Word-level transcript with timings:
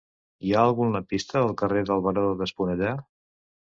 Hi 0.51 0.55
ha 0.55 0.63
algun 0.69 0.95
lampista 0.95 1.39
al 1.43 1.55
carrer 1.63 1.87
del 1.93 2.05
Baró 2.09 2.27
d'Esponellà? 2.43 3.01